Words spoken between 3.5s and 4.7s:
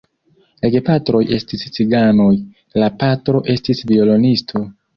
estis violonisto.